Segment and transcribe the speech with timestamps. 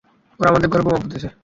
[0.39, 1.29] ওরা আমাদের ঘরে বোমা পুঁতেছে।